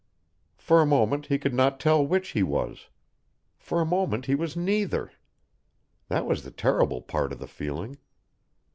[0.57, 2.87] For a moment he could not tell which he was.
[3.59, 5.11] For a moment he was neither.
[6.07, 7.99] That was the terrible part of the feeling.